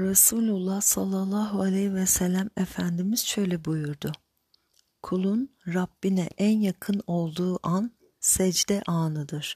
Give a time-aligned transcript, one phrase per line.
[0.00, 4.12] Resulullah sallallahu aleyhi ve sellem Efendimiz şöyle buyurdu.
[5.02, 9.54] Kulun Rabbine en yakın olduğu an secde anıdır.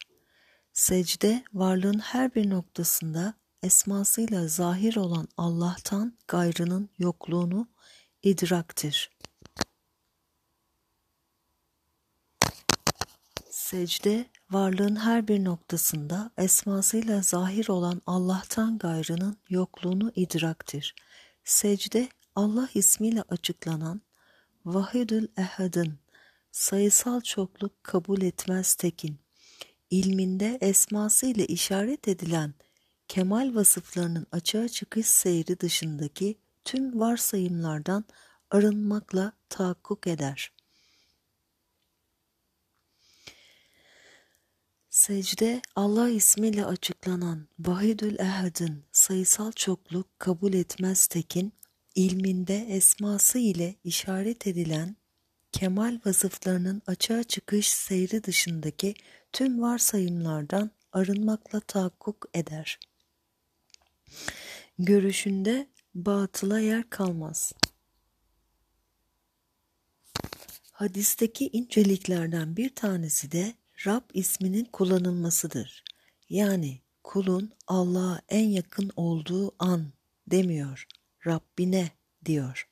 [0.72, 7.68] Secde varlığın her bir noktasında esmasıyla zahir olan Allah'tan gayrının yokluğunu
[8.22, 9.10] idraktir.
[13.50, 20.94] Secde varlığın her bir noktasında esmasıyla zahir olan Allah'tan gayrının yokluğunu idraktir.
[21.44, 24.02] Secde Allah ismiyle açıklanan
[24.64, 25.98] Vahidül Ehad'ın
[26.52, 29.18] sayısal çokluk kabul etmez tekin,
[29.90, 32.54] ilminde esması ile işaret edilen
[33.08, 38.04] kemal vasıflarının açığa çıkış seyri dışındaki tüm varsayımlardan
[38.50, 40.53] arınmakla tahakkuk eder.
[45.06, 51.52] Secde Allah ismiyle açıklanan Vahidül Ehad'ın sayısal çokluk kabul etmez tekin,
[51.94, 54.96] ilminde esması ile işaret edilen
[55.52, 58.94] kemal vasıflarının açığa çıkış seyri dışındaki
[59.32, 62.78] tüm varsayımlardan arınmakla tahakkuk eder.
[64.78, 67.52] Görüşünde batıla yer kalmaz.
[70.72, 73.54] Hadisteki inceliklerden bir tanesi de
[73.86, 75.84] Rab isminin kullanılmasıdır.
[76.28, 79.92] Yani kulun Allah'a en yakın olduğu an
[80.26, 80.86] demiyor,
[81.26, 81.90] Rabbine
[82.24, 82.68] diyor.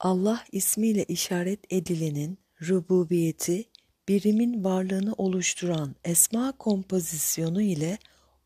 [0.00, 3.64] Allah ismiyle işaret edilenin rububiyeti,
[4.08, 7.98] birimin varlığını oluşturan esma kompozisyonu ile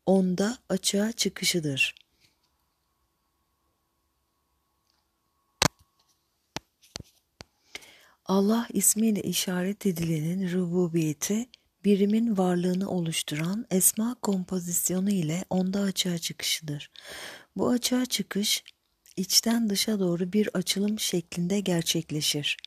[0.05, 1.95] onda açığa çıkışıdır.
[8.25, 11.49] Allah ismiyle işaret edilenin rububiyeti,
[11.85, 16.91] birimin varlığını oluşturan esma kompozisyonu ile onda açığa çıkışıdır.
[17.55, 18.63] Bu açığa çıkış,
[19.17, 22.57] içten dışa doğru bir açılım şeklinde gerçekleşir.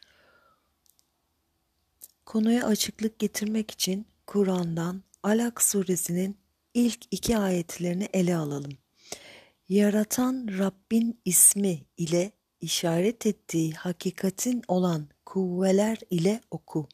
[2.27, 6.39] Konuya açıklık getirmek için Kur'an'dan Alak suresinin
[6.75, 8.73] ilk iki ayetlerini ele alalım.
[9.69, 16.89] Yaratan Rabbin ismi ile işaret ettiği hakikatin olan kuvveler ile oku.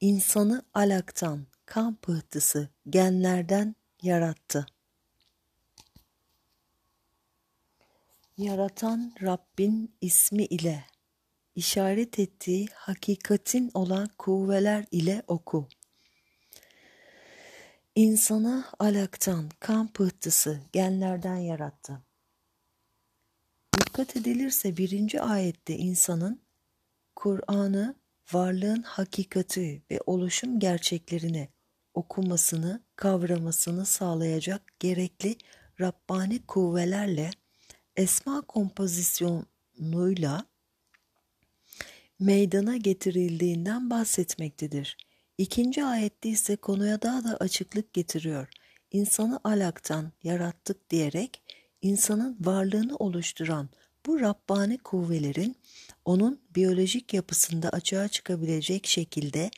[0.00, 4.66] İnsanı alaktan, kan pıhtısı, genlerden yarattı.
[8.36, 10.84] Yaratan Rabbin ismi ile
[11.54, 15.68] işaret ettiği hakikatin olan kuvveler ile oku.
[17.94, 22.02] İnsanı alaktan, kan pıhtısı, genlerden yarattı.
[23.80, 26.45] Dikkat edilirse birinci ayette insanın
[27.16, 27.94] Kur'an'ı
[28.32, 31.48] varlığın hakikati ve oluşum gerçeklerini
[31.94, 35.36] okumasını, kavramasını sağlayacak gerekli
[35.80, 37.30] Rabbani kuvvelerle
[37.96, 40.46] esma kompozisyonuyla
[42.18, 44.96] meydana getirildiğinden bahsetmektedir.
[45.38, 48.48] İkinci ayette ise konuya daha da açıklık getiriyor.
[48.90, 51.42] İnsanı alaktan yarattık diyerek
[51.82, 53.68] insanın varlığını oluşturan
[54.06, 55.56] bu Rabbani kuvvelerin
[56.04, 59.50] onun biyolojik yapısında açığa çıkabilecek şekilde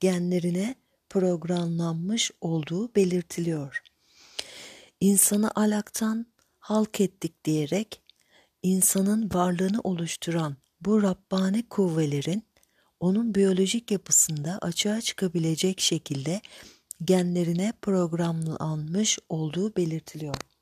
[0.00, 0.74] genlerine
[1.10, 3.82] programlanmış olduğu belirtiliyor.
[5.00, 6.26] İnsanı alaktan
[6.58, 8.02] halk ettik diyerek
[8.62, 12.42] insanın varlığını oluşturan bu Rabbani kuvvelerin
[13.00, 16.40] onun biyolojik yapısında açığa çıkabilecek şekilde
[17.04, 20.55] genlerine programlanmış olduğu belirtiliyor.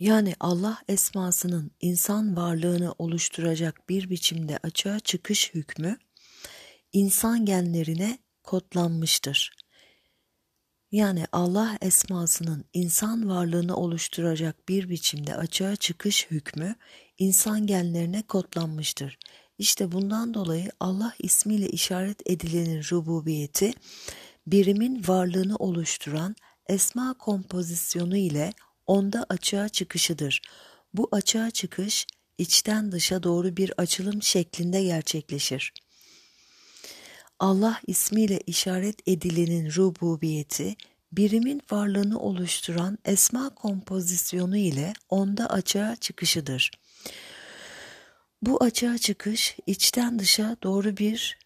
[0.00, 5.98] Yani Allah esmasının insan varlığını oluşturacak bir biçimde açığa çıkış hükmü
[6.92, 9.56] insan genlerine kodlanmıştır.
[10.92, 16.74] Yani Allah esmasının insan varlığını oluşturacak bir biçimde açığa çıkış hükmü
[17.18, 19.18] insan genlerine kodlanmıştır.
[19.58, 23.72] İşte bundan dolayı Allah ismiyle işaret edilenin rububiyeti,
[24.46, 28.52] birimin varlığını oluşturan esma kompozisyonu ile
[28.86, 30.42] onda açığa çıkışıdır.
[30.94, 32.06] Bu açığa çıkış
[32.38, 35.72] içten dışa doğru bir açılım şeklinde gerçekleşir.
[37.38, 40.76] Allah ismiyle işaret edilenin rububiyeti,
[41.12, 46.70] birimin varlığını oluşturan esma kompozisyonu ile onda açığa çıkışıdır.
[48.42, 51.38] Bu açığa çıkış içten dışa doğru bir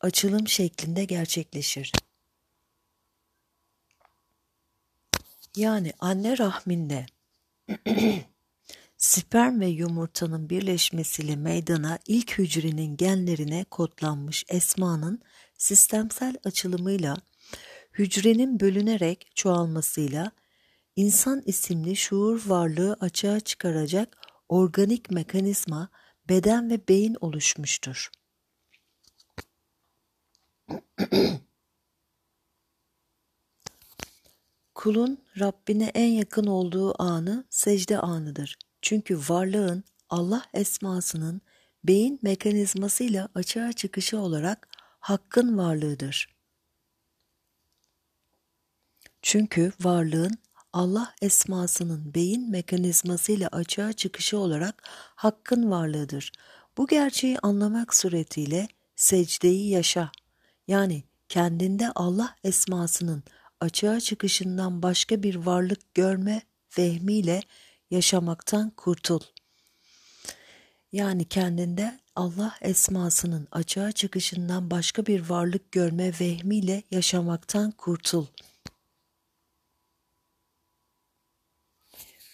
[0.00, 1.92] açılım şeklinde gerçekleşir.
[5.56, 7.06] Yani anne rahminde
[8.96, 15.22] sperm ve yumurtanın birleşmesiyle meydana ilk hücrenin genlerine kodlanmış esmanın
[15.58, 17.16] sistemsel açılımıyla
[17.92, 20.32] hücrenin bölünerek çoğalmasıyla
[20.96, 25.88] insan isimli şuur varlığı açığa çıkaracak organik mekanizma,
[26.28, 28.10] beden ve beyin oluşmuştur.
[34.82, 38.58] Kulun Rabbine en yakın olduğu anı secde anıdır.
[38.82, 41.40] Çünkü varlığın Allah esmasının
[41.84, 44.68] beyin mekanizmasıyla açığa çıkışı olarak
[45.00, 46.36] hakkın varlığıdır.
[49.22, 50.38] Çünkü varlığın
[50.72, 54.82] Allah esmasının beyin mekanizmasıyla açığa çıkışı olarak
[55.14, 56.32] hakkın varlığıdır.
[56.78, 60.12] Bu gerçeği anlamak suretiyle secdeyi yaşa.
[60.68, 63.22] Yani kendinde Allah esmasının
[63.62, 66.42] açığa çıkışından başka bir varlık görme
[66.78, 67.42] vehmiyle
[67.90, 69.20] yaşamaktan kurtul.
[70.92, 78.26] Yani kendinde Allah esmasının açığa çıkışından başka bir varlık görme vehmiyle yaşamaktan kurtul.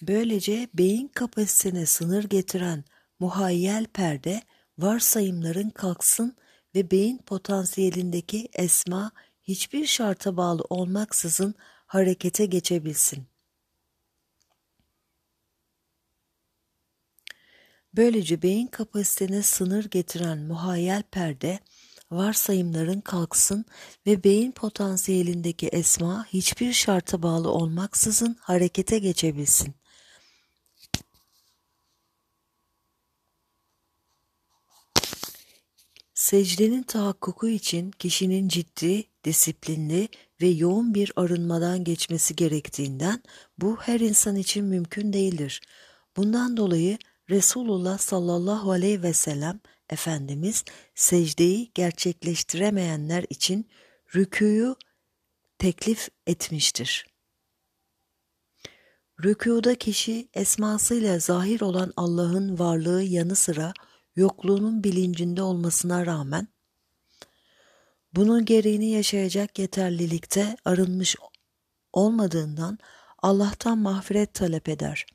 [0.03, 2.85] Böylece beyin kapasitene sınır getiren
[3.21, 4.43] muhayyel perde
[4.79, 6.37] varsayımların kalksın
[6.75, 9.13] ve beyin potansiyelindeki esma
[9.49, 11.55] hiçbir şarta bağlı olmaksızın
[11.87, 13.27] harekete geçebilsin.
[17.97, 21.59] Böylece beyin kapasitene sınır getiren muhayyel perde,
[22.11, 23.65] varsayımların kalksın
[24.07, 29.75] ve beyin potansiyelindeki esma hiçbir şarta bağlı olmaksızın harekete geçebilsin.
[36.15, 40.09] Secdenin tahakkuku için kişinin ciddi, disiplinli
[40.41, 43.23] ve yoğun bir arınmadan geçmesi gerektiğinden
[43.59, 45.61] bu her insan için mümkün değildir.
[46.17, 46.99] Bundan dolayı
[47.31, 49.61] Resulullah sallallahu aleyhi ve sellem
[49.91, 50.65] Efendimiz
[50.95, 53.69] secdeyi gerçekleştiremeyenler için
[54.15, 54.75] rüküyü
[55.59, 57.07] teklif etmiştir.
[59.25, 63.73] Rükuda kişi esmasıyla zahir olan Allah'ın varlığı yanı sıra
[64.17, 66.49] yokluğunun bilincinde olmasına rağmen
[68.19, 71.17] bunun gereğini yaşayacak yeterlilikte arınmış
[71.93, 72.79] olmadığından
[73.23, 75.07] Allah'tan mağfiret talep eder.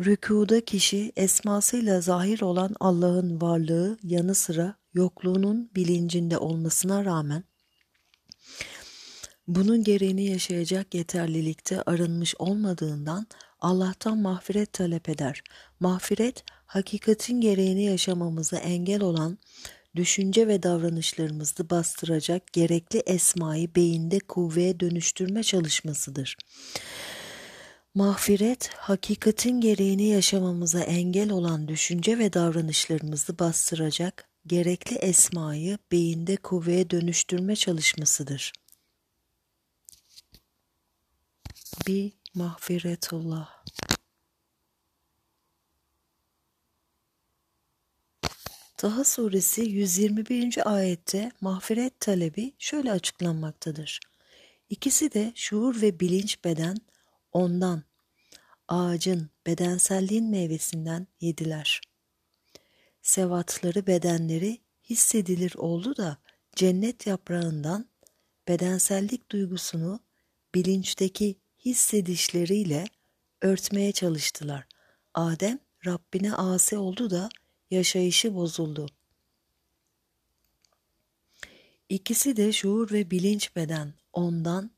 [0.00, 7.44] Rükuda kişi esmasıyla zahir olan Allah'ın varlığı yanı sıra yokluğunun bilincinde olmasına rağmen
[9.46, 13.26] bunun gereğini yaşayacak yeterlilikte arınmış olmadığından
[13.60, 15.42] Allah'tan mağfiret talep eder.
[15.80, 19.38] Mağfiret, hakikatin gereğini yaşamamıza engel olan
[19.96, 26.36] düşünce ve davranışlarımızı bastıracak gerekli esmayı beyinde kuvveye dönüştürme çalışmasıdır.
[27.94, 37.56] Mağfiret, hakikatin gereğini yaşamamıza engel olan düşünce ve davranışlarımızı bastıracak gerekli esmayı beyinde kuvveye dönüştürme
[37.56, 38.52] çalışmasıdır.
[41.86, 43.64] Bir mağfiretullah.
[48.76, 50.74] Taha suresi 121.
[50.74, 54.00] ayette mağfiret talebi şöyle açıklanmaktadır.
[54.70, 56.76] İkisi de şuur ve bilinç beden
[57.32, 57.82] ondan,
[58.68, 61.80] ağacın bedenselliğin meyvesinden yediler.
[63.02, 64.58] Sevatları bedenleri
[64.90, 66.18] hissedilir oldu da
[66.56, 67.88] cennet yaprağından
[68.48, 70.00] bedensellik duygusunu
[70.54, 72.84] bilinçteki hissedişleriyle
[73.42, 74.66] örtmeye çalıştılar.
[75.14, 77.28] Adem Rabbine asi oldu da
[77.70, 78.86] yaşayışı bozuldu.
[81.88, 84.70] İkisi de şuur ve bilinç beden ondan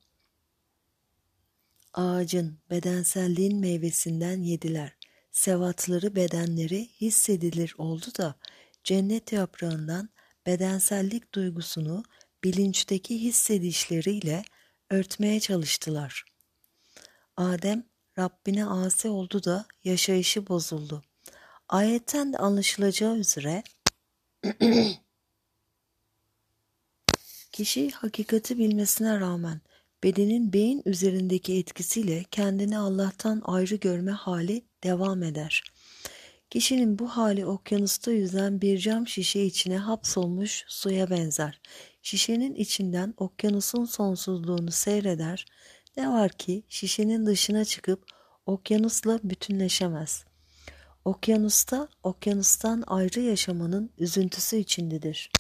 [1.95, 4.97] ağacın bedenselliğin meyvesinden yediler.
[5.33, 8.35] Sevatları bedenleri hissedilir oldu da
[8.85, 10.09] cennet yaprağından
[10.47, 12.05] bedensellik duygusunu
[12.45, 14.45] bilinçteki hissedişleriyle
[14.91, 16.25] örtmeye çalıştılar.
[17.37, 17.87] Adem
[18.19, 21.05] Rabbine asi oldu da yaşayışı bozuldu.
[21.69, 23.63] Ayetten de anlaşılacağı üzere
[27.53, 29.61] kişi hakikati bilmesine rağmen
[30.05, 35.63] bedenin beyin üzerindeki etkisiyle kendini Allah'tan ayrı görme hali devam eder.
[36.51, 41.61] Kişinin bu hali okyanusta yüzen bir cam şişe içine hapsolmuş suya benzer.
[42.03, 45.47] Şişenin içinden okyanusun sonsuzluğunu seyreder.
[45.97, 48.07] Ne var ki şişenin dışına çıkıp
[48.47, 50.26] okyanusla bütünleşemez.
[51.07, 55.31] Okyanusta okyanustan ayrı yaşamanın üzüntüsü içindedir.''